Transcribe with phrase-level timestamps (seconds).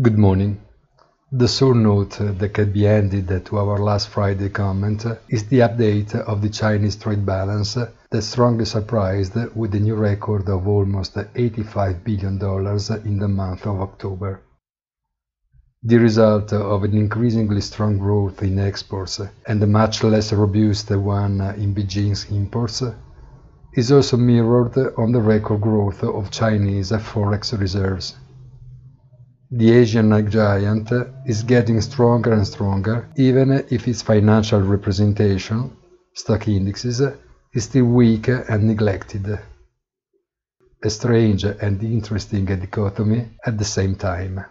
[0.00, 0.60] Good morning.
[1.32, 6.14] The sole note that can be added to our last Friday comment is the update
[6.14, 12.04] of the Chinese trade balance that strongly surprised with a new record of almost $85
[12.04, 12.34] billion
[13.04, 14.40] in the month of October.
[15.82, 21.40] The result of an increasingly strong growth in exports and a much less robust one
[21.40, 22.84] in Beijing's imports
[23.72, 28.14] is also mirrored on the record growth of Chinese forex reserves.
[29.50, 30.92] The Asian giant
[31.24, 35.74] is getting stronger and stronger, even if its financial representation,
[36.14, 37.00] stock indexes,
[37.54, 39.38] is still weak and neglected.
[40.84, 44.44] A strange and interesting dichotomy at the same time.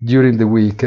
[0.00, 0.84] During the week,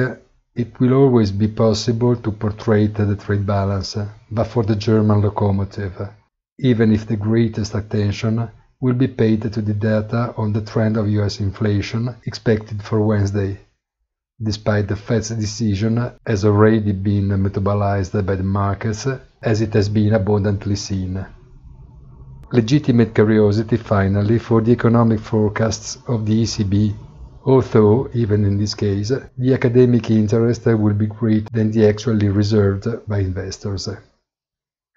[0.55, 3.97] it will always be possible to portray the trade balance,
[4.31, 6.09] but for the German locomotive,
[6.57, 8.49] even if the greatest attention
[8.81, 13.59] will be paid to the data on the trend of US inflation expected for Wednesday,
[14.41, 19.05] despite the Fed's decision has already been metabolized by the markets
[19.41, 21.25] as it has been abundantly seen.
[22.51, 26.95] Legitimate curiosity finally for the economic forecasts of the ECB,
[27.45, 32.87] although, even in this case, the academic interest will be greater than the actually reserved
[33.07, 33.89] by investors.